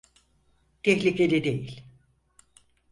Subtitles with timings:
[0.83, 1.83] Tehlikeli değil.